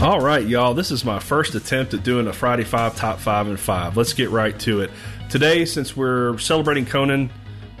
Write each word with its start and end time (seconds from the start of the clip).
All 0.00 0.20
right, 0.20 0.46
y'all. 0.46 0.74
This 0.74 0.92
is 0.92 1.04
my 1.04 1.18
first 1.18 1.56
attempt 1.56 1.92
at 1.92 2.04
doing 2.04 2.28
a 2.28 2.32
Friday 2.32 2.62
Five 2.62 2.94
Top 2.94 3.18
Five 3.18 3.48
and 3.48 3.58
Five. 3.58 3.96
Let's 3.96 4.12
get 4.12 4.30
right 4.30 4.56
to 4.60 4.82
it. 4.82 4.92
Today, 5.28 5.64
since 5.64 5.96
we're 5.96 6.38
celebrating 6.38 6.86
Conan 6.86 7.30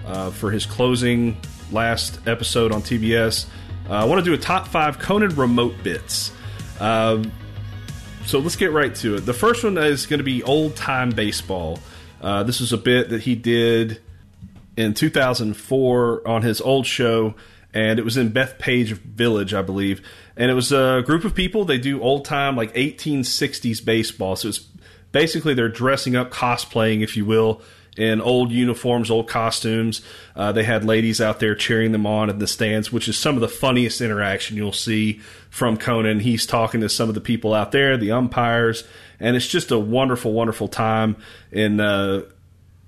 uh, 0.04 0.30
for 0.30 0.50
his 0.50 0.66
closing 0.66 1.36
last 1.70 2.18
episode 2.26 2.72
on 2.72 2.82
TBS, 2.82 3.46
uh, 3.88 3.92
I 3.92 4.04
want 4.04 4.18
to 4.18 4.24
do 4.24 4.34
a 4.34 4.36
top 4.38 4.66
five 4.66 4.98
Conan 4.98 5.36
remote 5.36 5.76
bits. 5.84 6.32
Uh, 6.80 7.22
so 8.26 8.40
let's 8.40 8.56
get 8.56 8.72
right 8.72 8.92
to 8.96 9.14
it. 9.14 9.20
The 9.20 9.32
first 9.32 9.62
one 9.62 9.78
is 9.78 10.06
going 10.06 10.18
to 10.18 10.24
be 10.24 10.42
old 10.42 10.74
time 10.74 11.10
baseball. 11.10 11.78
Uh, 12.20 12.42
this 12.42 12.60
is 12.60 12.72
a 12.72 12.78
bit 12.78 13.10
that 13.10 13.22
he 13.22 13.36
did 13.36 14.02
in 14.76 14.92
2004 14.92 16.26
on 16.26 16.42
his 16.42 16.60
old 16.60 16.84
show, 16.84 17.36
and 17.74 17.98
it 17.98 18.04
was 18.04 18.16
in 18.16 18.30
Bethpage 18.30 18.92
Village, 18.92 19.54
I 19.54 19.62
believe. 19.62 20.02
And 20.36 20.50
it 20.50 20.54
was 20.54 20.72
a 20.72 21.02
group 21.04 21.24
of 21.24 21.34
people. 21.34 21.64
They 21.64 21.78
do 21.78 22.00
old 22.00 22.24
time, 22.24 22.56
like 22.56 22.74
1860s 22.74 23.84
baseball. 23.84 24.36
So 24.36 24.48
it's 24.48 24.66
basically 25.12 25.54
they're 25.54 25.68
dressing 25.68 26.16
up, 26.16 26.30
cosplaying, 26.30 27.02
if 27.02 27.16
you 27.16 27.24
will, 27.24 27.60
in 27.96 28.20
old 28.20 28.52
uniforms, 28.52 29.10
old 29.10 29.28
costumes. 29.28 30.00
Uh, 30.36 30.52
they 30.52 30.62
had 30.64 30.84
ladies 30.84 31.20
out 31.20 31.40
there 31.40 31.54
cheering 31.54 31.92
them 31.92 32.06
on 32.06 32.30
in 32.30 32.38
the 32.38 32.46
stands, 32.46 32.92
which 32.92 33.08
is 33.08 33.18
some 33.18 33.34
of 33.34 33.40
the 33.40 33.48
funniest 33.48 34.00
interaction 34.00 34.56
you'll 34.56 34.72
see 34.72 35.20
from 35.50 35.76
Conan. 35.76 36.20
He's 36.20 36.46
talking 36.46 36.80
to 36.80 36.88
some 36.88 37.08
of 37.08 37.14
the 37.14 37.20
people 37.20 37.52
out 37.52 37.72
there, 37.72 37.96
the 37.96 38.12
umpires, 38.12 38.84
and 39.20 39.36
it's 39.36 39.48
just 39.48 39.70
a 39.70 39.78
wonderful, 39.78 40.32
wonderful 40.32 40.68
time. 40.68 41.16
In 41.50 41.80
uh, 41.80 42.22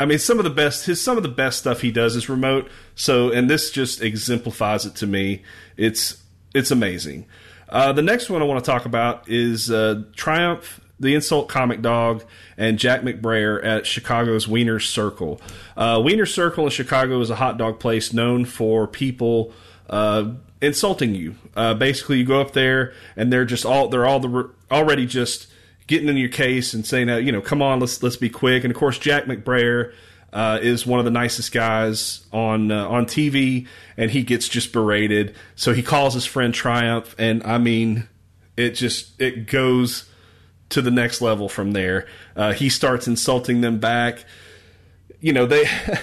I 0.01 0.07
mean, 0.07 0.19
some 0.19 0.39
of 0.39 0.45
the 0.45 0.51
best 0.51 0.87
his 0.87 1.01
some 1.01 1.17
of 1.17 1.23
the 1.23 1.29
best 1.29 1.59
stuff 1.59 1.83
he 1.83 1.93
does 1.93 2.17
is 2.17 2.29
remote. 2.29 2.69
So, 2.97 3.31
and 3.31 3.49
this 3.49 3.71
just 3.71 4.03
exemplifies 4.03 4.87
it 4.87 4.97
to 4.97 5.07
me. 5.07 5.43
It's 5.77 6.21
it's 6.55 6.73
amazing. 6.73 7.27
Uh, 7.69 7.93
the 7.93 8.03
next 8.03 8.29
one 8.29 8.43
I 8.43 8.47
want 8.47 8.65
to 8.65 8.69
talk 8.69 8.85
about 8.85 9.29
is 9.29 9.71
uh, 9.71 10.03
Triumph 10.17 10.81
the 11.01 11.15
Insult 11.15 11.49
Comic 11.49 11.81
Dog, 11.81 12.23
and 12.59 12.79
Jack 12.79 13.01
McBrayer 13.01 13.65
at 13.65 13.87
Chicago's 13.87 14.47
Wiener 14.47 14.79
Circle. 14.79 15.41
Uh, 15.77 16.01
Wiener 16.05 16.27
Circle 16.27 16.67
in 16.67 16.71
Chicago 16.71 17.21
is 17.21 17.31
a 17.31 17.37
hot 17.37 17.57
dog 17.57 17.81
place 17.81 18.13
known 18.13 18.45
for 18.45 18.87
people 18.87 19.53
uh, 19.89 20.33
insulting 20.61 21.15
you. 21.15 21.37
Uh, 21.57 21.73
basically, 21.73 22.19
you 22.19 22.27
go 22.27 22.41
up 22.41 22.53
there 22.53 22.93
and 23.17 23.33
they're 23.33 23.47
just 23.47 23.65
all 23.65 23.89
they're 23.89 24.07
all 24.07 24.21
the 24.21 24.51
already 24.71 25.07
just 25.07 25.47
getting 25.91 26.09
in 26.09 26.17
your 26.17 26.29
case 26.31 26.73
and 26.73 26.87
saying, 26.87 27.09
you 27.27 27.33
know, 27.33 27.43
come 27.43 27.61
on, 27.61 27.81
let's 27.81 28.03
let's 28.03 28.17
be 28.17 28.31
quick. 28.31 28.65
And 28.65 28.71
of 28.71 28.79
course, 28.79 28.99
Jack 28.99 29.25
McBrayer. 29.25 29.93
Uh, 30.33 30.61
is 30.63 30.87
one 30.87 31.01
of 31.01 31.05
the 31.05 31.11
nicest 31.11 31.51
guys 31.51 32.25
on 32.33 32.71
uh, 32.71 32.87
on 32.87 33.05
TV, 33.05 33.67
and 33.97 34.13
he 34.13 34.23
gets 34.23 34.49
just 34.49 34.73
berated. 34.73 35.35
So 35.57 35.75
he 35.75 35.83
calls 35.83 36.15
his 36.15 36.25
friend 36.25 36.55
Triumph, 36.55 37.17
and 37.19 37.43
I 37.43 37.59
mean, 37.59 38.09
it 38.57 38.77
just 38.77 39.21
it 39.21 39.49
goes 39.49 40.09
to 40.69 40.83
the 40.83 40.91
next 40.93 41.21
level 41.21 41.49
from 41.49 41.73
there. 41.73 42.07
Uh, 42.37 42.53
he 42.53 42.69
starts 42.69 43.09
insulting 43.09 43.61
them 43.61 43.81
back. 43.81 44.25
You 45.19 45.33
know, 45.33 45.47
they. 45.47 45.65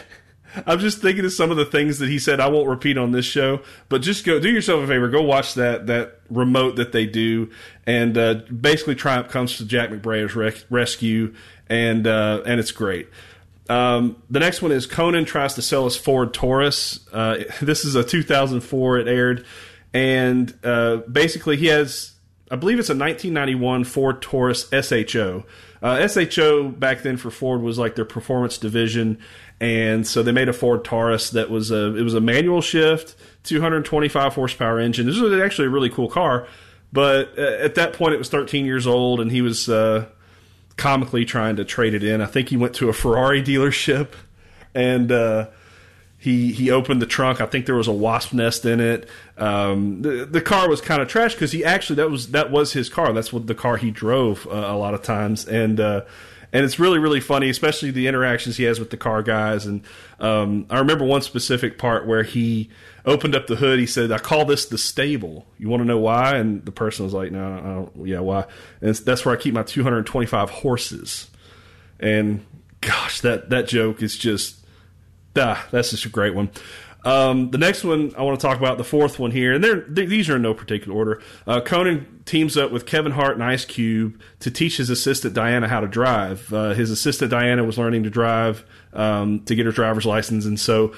I'm 0.66 0.80
just 0.80 1.02
thinking 1.02 1.26
of 1.26 1.34
some 1.34 1.52
of 1.52 1.58
the 1.58 1.66
things 1.66 2.00
that 2.00 2.10
he 2.10 2.20
said. 2.20 2.40
I 2.40 2.48
won't 2.48 2.68
repeat 2.68 2.98
on 2.98 3.12
this 3.12 3.26
show, 3.26 3.62
but 3.90 4.02
just 4.02 4.26
go 4.26 4.40
do 4.40 4.50
yourself 4.50 4.84
a 4.84 4.88
favor. 4.88 5.10
Go 5.10 5.22
watch 5.22 5.54
that 5.56 5.88
that 5.88 6.20
remote 6.30 6.76
that 6.78 6.92
they 6.92 7.06
do, 7.06 7.50
and 7.86 8.18
uh, 8.18 8.36
basically 8.60 8.96
Triumph 8.96 9.30
comes 9.30 9.58
to 9.58 9.66
Jack 9.66 9.90
McBrayer's 9.90 10.36
rec- 10.36 10.66
rescue, 10.70 11.34
and 11.68 12.08
uh, 12.08 12.42
and 12.46 12.60
it's 12.60 12.72
great. 12.72 13.08
Um, 13.70 14.22
the 14.30 14.40
next 14.40 14.62
one 14.62 14.72
is 14.72 14.86
Conan 14.86 15.26
tries 15.26 15.56
to 15.56 15.62
sell 15.62 15.86
us 15.86 15.96
Ford 15.96 16.34
Taurus. 16.34 17.06
Uh, 17.12 17.44
this 17.62 17.86
is 17.86 17.96
a 17.96 18.04
2004. 18.04 19.00
It 19.00 19.08
aired, 19.08 19.46
and 19.94 20.58
uh, 20.64 20.98
basically 21.12 21.58
he 21.58 21.68
has 21.68 22.14
I 22.50 22.56
believe 22.56 22.80
it's 22.80 22.90
a 22.90 22.94
1991 22.94 23.84
Ford 23.84 24.22
Taurus 24.22 24.70
SHO. 24.72 25.44
Uh, 25.82 26.08
SHO 26.08 26.70
back 26.70 27.04
then 27.04 27.18
for 27.18 27.30
Ford 27.30 27.62
was 27.62 27.78
like 27.78 27.96
their 27.96 28.06
performance 28.06 28.58
division, 28.58 29.20
and 29.60 30.08
so 30.08 30.24
they 30.24 30.32
made 30.32 30.50
a 30.50 30.54
Ford 30.54 30.84
Taurus 30.84 31.32
that 31.32 31.50
was 31.50 31.72
a 31.72 31.96
it 31.96 32.04
was 32.04 32.14
a 32.14 32.22
manual 32.22 32.62
shift, 32.62 33.16
225 33.44 34.34
horsepower 34.34 34.80
engine. 34.80 35.06
This 35.06 35.20
was 35.20 35.40
actually 35.40 35.68
a 35.68 35.72
really 35.72 35.90
cool 35.90 36.10
car, 36.10 36.48
but 36.94 37.38
uh, 37.38 37.42
at 37.42 37.76
that 37.76 37.94
point 37.94 38.14
it 38.14 38.18
was 38.18 38.30
13 38.30 38.66
years 38.66 38.88
old, 38.88 39.20
and 39.20 39.32
he 39.32 39.42
was 39.42 39.68
uh, 39.68 40.06
comically 40.78 41.26
trying 41.26 41.58
to 41.58 41.66
trade 41.66 41.94
it 41.94 42.04
in. 42.04 42.22
I 42.22 42.28
think 42.28 42.50
he 42.50 42.58
went 42.58 42.74
to 42.76 42.90
a 42.90 42.94
Ferrari 42.94 43.44
dealership, 43.44 44.14
and 44.74 45.12
uh, 45.12 45.48
he 46.18 46.52
he 46.52 46.72
opened 46.72 47.02
the 47.02 47.06
trunk. 47.06 47.40
I 47.42 47.46
think 47.46 47.68
there 47.68 47.76
was 47.76 47.88
a 47.88 47.94
wasp 47.94 48.34
nest 48.34 48.66
in 48.66 48.80
it. 48.80 49.08
Um, 49.38 50.02
the 50.02 50.26
the 50.26 50.42
car 50.42 50.68
was 50.68 50.82
kind 50.82 51.02
of 51.02 51.08
trash 51.08 51.34
because 51.34 51.52
he 51.52 51.64
actually 51.64 51.98
that 51.98 52.10
was 52.10 52.32
that 52.32 52.52
was 52.52 52.74
his 52.74 52.90
car. 52.90 53.14
That's 53.14 53.32
what 53.32 53.46
the 53.48 53.56
car 53.56 53.78
he 53.78 53.92
drove 53.92 54.48
uh, 54.48 54.52
a 54.52 54.78
lot 54.78 54.96
of 54.96 55.04
times, 55.04 55.48
and 55.48 55.80
uh, 55.80 56.02
and 56.52 56.66
it's 56.66 56.80
really 56.80 56.98
really 56.98 57.20
funny, 57.20 57.50
especially 57.50 57.92
the 57.92 58.08
interactions 58.08 58.58
he 58.58 58.64
has 58.64 58.80
with 58.80 58.90
the 58.90 58.98
car 58.98 59.22
guys. 59.22 59.68
And 59.68 59.84
um, 60.20 60.66
I 60.72 60.80
remember 60.80 61.06
one 61.06 61.22
specific 61.22 61.78
part 61.78 62.08
where 62.08 62.24
he 62.24 62.72
opened 63.06 63.36
up 63.36 63.46
the 63.46 63.56
hood. 63.56 63.78
He 63.78 63.86
said, 63.86 64.12
"I 64.12 64.18
call 64.18 64.44
this 64.44 64.66
the 64.66 64.80
stable. 64.80 65.46
You 65.60 65.70
want 65.70 65.82
to 65.82 65.86
know 65.86 66.00
why?" 66.00 66.38
And 66.38 66.66
the 66.66 66.72
person 66.72 67.06
was 67.06 67.14
like, 67.14 67.32
"No, 67.32 67.54
I 67.54 67.62
don't, 67.62 68.08
yeah, 68.08 68.22
why?" 68.22 68.46
And 68.82 68.96
that's 68.96 69.24
where 69.24 69.36
I 69.36 69.40
keep 69.40 69.54
my 69.54 69.62
225 69.62 70.50
horses. 70.50 71.30
And 72.00 72.44
gosh, 72.82 73.22
that 73.22 73.52
that 73.52 73.68
joke 73.68 74.02
is 74.02 74.18
just 74.18 74.58
ah, 75.38 75.66
that's 75.72 75.92
just 75.92 76.06
a 76.06 76.10
great 76.10 76.36
one. 76.36 76.50
Um, 77.06 77.52
the 77.52 77.58
next 77.58 77.84
one 77.84 78.14
I 78.18 78.24
want 78.24 78.40
to 78.40 78.46
talk 78.46 78.58
about, 78.58 78.78
the 78.78 78.84
fourth 78.84 79.18
one 79.18 79.32
here, 79.32 79.54
and 79.54 79.96
these 79.96 80.30
are 80.30 80.36
in 80.36 80.42
no 80.42 80.54
particular 80.54 80.98
order. 80.98 81.22
Uh, 81.46 81.62
Conan 81.62 82.22
teams 82.26 82.58
up 82.58 82.72
with 82.72 82.86
Kevin 82.86 83.14
Hart 83.14 83.36
and 83.36 83.44
Ice 83.44 83.64
Cube 83.64 84.20
to 84.42 84.52
teach 84.52 84.78
his 84.78 84.90
assistant 84.90 85.34
Diana 85.34 85.70
how 85.70 85.80
to 85.80 85.88
drive. 85.88 86.52
Uh, 86.52 86.74
his 86.74 86.92
assistant 86.92 87.32
Diana 87.32 87.64
was 87.64 87.78
learning 87.78 88.04
to 88.04 88.10
drive 88.10 88.66
um, 88.92 89.40
to 89.46 89.56
get 89.56 89.66
her 89.66 89.72
driver's 89.72 90.06
license, 90.06 90.46
and 90.46 90.60
so 90.60 90.94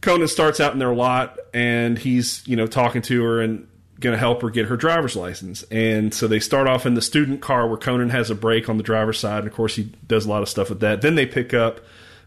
Conan 0.00 0.28
starts 0.28 0.60
out 0.60 0.72
in 0.72 0.78
their 0.78 0.94
lot, 0.94 1.38
and 1.52 1.98
he's 1.98 2.46
you 2.46 2.54
know 2.54 2.68
talking 2.68 3.02
to 3.02 3.24
her 3.24 3.40
and 3.40 3.66
going 3.98 4.12
to 4.12 4.18
help 4.18 4.42
her 4.42 4.50
get 4.50 4.66
her 4.66 4.76
driver's 4.76 5.16
license. 5.16 5.64
And 5.70 6.12
so 6.12 6.28
they 6.28 6.38
start 6.38 6.68
off 6.68 6.86
in 6.86 6.94
the 6.94 7.02
student 7.02 7.40
car 7.40 7.66
where 7.66 7.78
Conan 7.78 8.10
has 8.10 8.30
a 8.30 8.34
brake 8.34 8.68
on 8.68 8.76
the 8.76 8.82
driver's 8.82 9.18
side, 9.18 9.40
and 9.40 9.48
of 9.48 9.54
course 9.54 9.74
he 9.74 9.92
does 10.06 10.26
a 10.26 10.28
lot 10.28 10.42
of 10.42 10.48
stuff 10.48 10.68
with 10.68 10.80
that. 10.80 11.02
Then 11.02 11.14
they 11.14 11.26
pick 11.26 11.54
up 11.54 11.80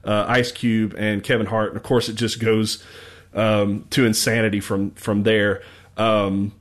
uh, 0.03 0.25
Ice 0.27 0.51
Cube 0.51 0.95
and 0.97 1.23
Kevin 1.23 1.47
Hart, 1.47 1.69
and 1.69 1.77
of 1.77 1.83
course 1.83 2.09
it 2.09 2.15
just 2.15 2.39
goes 2.39 2.83
um, 3.33 3.85
to 3.91 4.05
insanity 4.05 4.59
from 4.59 4.91
from 4.91 5.23
there. 5.23 5.61
Um, 5.97 6.53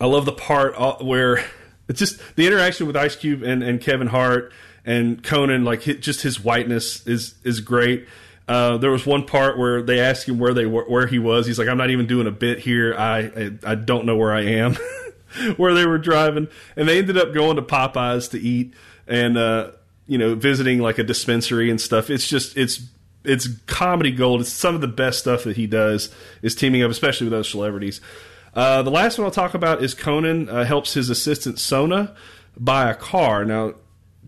I 0.00 0.06
love 0.06 0.24
the 0.24 0.32
part 0.32 0.74
uh, 0.76 0.96
where 0.96 1.44
it's 1.88 1.98
just 1.98 2.20
the 2.36 2.46
interaction 2.46 2.86
with 2.86 2.96
Ice 2.96 3.16
Cube 3.16 3.42
and, 3.42 3.62
and 3.62 3.80
Kevin 3.80 4.08
Hart 4.08 4.52
and 4.84 5.22
Conan, 5.22 5.64
like 5.64 5.82
just 5.82 6.22
his 6.22 6.42
whiteness 6.42 7.06
is 7.06 7.34
is 7.44 7.60
great. 7.60 8.06
Uh, 8.48 8.76
there 8.76 8.90
was 8.90 9.06
one 9.06 9.24
part 9.24 9.56
where 9.56 9.82
they 9.82 10.00
asked 10.00 10.28
him 10.28 10.38
where 10.38 10.52
they 10.52 10.66
where 10.66 11.06
he 11.06 11.18
was. 11.18 11.46
He's 11.46 11.58
like, 11.58 11.68
"I'm 11.68 11.78
not 11.78 11.90
even 11.90 12.06
doing 12.06 12.26
a 12.26 12.32
bit 12.32 12.58
here. 12.58 12.94
I 12.94 13.18
I, 13.18 13.50
I 13.64 13.74
don't 13.74 14.04
know 14.04 14.16
where 14.16 14.32
I 14.32 14.42
am." 14.42 14.76
where 15.56 15.74
they 15.74 15.86
were 15.86 15.98
driving, 15.98 16.48
and 16.76 16.88
they 16.88 16.98
ended 16.98 17.16
up 17.16 17.32
going 17.32 17.56
to 17.56 17.62
Popeyes 17.62 18.30
to 18.32 18.40
eat. 18.40 18.74
And 19.06 19.36
uh, 19.36 19.72
you 20.06 20.18
know, 20.18 20.34
visiting 20.34 20.78
like 20.80 20.98
a 20.98 21.04
dispensary 21.04 21.70
and 21.70 21.80
stuff. 21.80 22.10
It's 22.10 22.26
just 22.26 22.56
it's 22.56 22.82
it's 23.24 23.48
comedy 23.66 24.10
gold. 24.10 24.40
It's 24.40 24.52
some 24.52 24.74
of 24.74 24.80
the 24.80 24.88
best 24.88 25.20
stuff 25.20 25.44
that 25.44 25.56
he 25.56 25.66
does 25.66 26.14
is 26.42 26.54
teaming 26.54 26.82
up, 26.82 26.90
especially 26.90 27.26
with 27.26 27.32
those 27.32 27.48
celebrities. 27.48 28.00
Uh, 28.54 28.82
the 28.82 28.90
last 28.90 29.18
one 29.18 29.24
I'll 29.24 29.30
talk 29.30 29.54
about 29.54 29.82
is 29.82 29.94
Conan 29.94 30.48
uh, 30.48 30.64
helps 30.64 30.94
his 30.94 31.08
assistant 31.08 31.58
Sona 31.58 32.14
buy 32.56 32.90
a 32.90 32.94
car. 32.94 33.44
Now, 33.44 33.74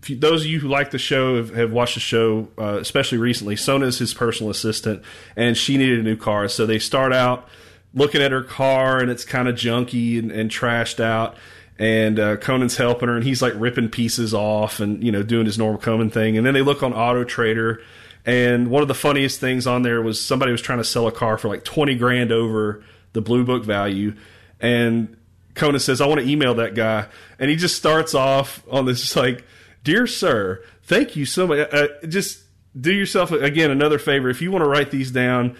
you, 0.05 0.15
those 0.15 0.41
of 0.41 0.47
you 0.47 0.59
who 0.59 0.67
like 0.67 0.91
the 0.91 0.97
show 0.97 1.37
have, 1.37 1.53
have 1.53 1.71
watched 1.71 1.95
the 1.95 1.99
show, 1.99 2.47
uh, 2.57 2.77
especially 2.79 3.17
recently. 3.17 3.55
Sona 3.55 3.85
is 3.87 3.99
his 3.99 4.13
personal 4.13 4.49
assistant, 4.49 5.03
and 5.35 5.57
she 5.57 5.77
needed 5.77 5.99
a 5.99 6.03
new 6.03 6.15
car, 6.15 6.47
so 6.47 6.65
they 6.65 6.79
start 6.79 7.13
out 7.13 7.47
looking 7.93 8.21
at 8.21 8.31
her 8.31 8.43
car, 8.43 8.99
and 8.99 9.09
it's 9.09 9.23
kind 9.23 9.47
of 9.47 9.55
junky 9.55 10.19
and, 10.19 10.31
and 10.31 10.51
trashed 10.51 10.99
out 10.99 11.35
and 11.77 12.19
uh, 12.19 12.37
Conan's 12.37 12.77
helping 12.77 13.09
her, 13.09 13.15
and 13.15 13.23
he's 13.23 13.41
like 13.41 13.53
ripping 13.55 13.89
pieces 13.89 14.33
off 14.33 14.79
and 14.79 15.03
you 15.03 15.11
know 15.11 15.23
doing 15.23 15.45
his 15.45 15.57
normal 15.57 15.79
Conan 15.79 16.09
thing. 16.09 16.37
And 16.37 16.45
then 16.45 16.53
they 16.53 16.61
look 16.61 16.83
on 16.83 16.93
Auto 16.93 17.23
Trader, 17.23 17.81
and 18.25 18.69
one 18.69 18.81
of 18.81 18.87
the 18.87 18.95
funniest 18.95 19.39
things 19.39 19.67
on 19.67 19.81
there 19.81 20.01
was 20.01 20.23
somebody 20.23 20.51
was 20.51 20.61
trying 20.61 20.77
to 20.77 20.83
sell 20.83 21.07
a 21.07 21.11
car 21.11 21.37
for 21.37 21.47
like 21.47 21.63
twenty 21.63 21.95
grand 21.95 22.31
over 22.31 22.83
the 23.13 23.21
Blue 23.21 23.43
Book 23.43 23.65
value, 23.65 24.15
and 24.59 25.17
Conan 25.53 25.79
says, 25.79 25.99
"I 25.99 26.07
want 26.07 26.21
to 26.21 26.27
email 26.27 26.55
that 26.55 26.75
guy," 26.75 27.07
and 27.39 27.49
he 27.49 27.55
just 27.55 27.75
starts 27.75 28.13
off 28.13 28.63
on 28.71 28.85
this 28.85 29.15
like, 29.15 29.43
"Dear 29.83 30.07
sir, 30.07 30.63
thank 30.83 31.15
you 31.15 31.25
so 31.25 31.47
much. 31.47 31.67
Uh, 31.73 31.87
just 32.07 32.39
do 32.79 32.93
yourself 32.93 33.31
again 33.31 33.71
another 33.71 33.99
favor 33.99 34.29
if 34.29 34.41
you 34.41 34.51
want 34.51 34.63
to 34.63 34.69
write 34.69 34.91
these 34.91 35.11
down." 35.11 35.57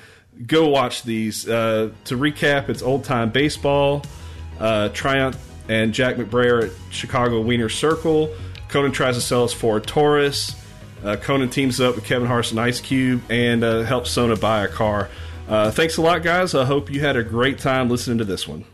Go 0.47 0.67
watch 0.67 1.03
these. 1.03 1.47
Uh, 1.47 1.91
to 2.05 2.17
recap, 2.17 2.67
it's 2.67 2.81
old 2.81 3.05
time 3.05 3.29
baseball, 3.29 4.03
uh, 4.59 4.89
Triumph 4.89 5.37
and 5.67 5.93
Jack 5.93 6.15
McBrayer 6.15 6.65
at 6.65 6.71
Chicago 6.91 7.41
Wiener 7.41 7.69
Circle. 7.69 8.33
Conan 8.69 8.91
tries 8.91 9.15
to 9.15 9.21
sell 9.21 9.43
us 9.43 9.53
Ford 9.53 9.85
Taurus. 9.85 10.55
Uh, 11.03 11.15
Conan 11.15 11.49
teams 11.49 11.79
up 11.79 11.95
with 11.95 12.03
Kevin 12.03 12.27
Hart 12.27 12.51
and 12.51 12.59
Ice 12.59 12.79
Cube 12.81 13.21
and 13.29 13.63
uh, 13.63 13.83
helps 13.83 14.11
Sona 14.11 14.35
buy 14.35 14.63
a 14.63 14.67
car. 14.67 15.09
Uh, 15.47 15.69
thanks 15.71 15.97
a 15.97 16.01
lot, 16.01 16.23
guys. 16.23 16.55
I 16.55 16.65
hope 16.65 16.91
you 16.91 17.01
had 17.01 17.15
a 17.15 17.23
great 17.23 17.59
time 17.59 17.89
listening 17.89 18.17
to 18.17 18.25
this 18.25 18.47
one. 18.47 18.65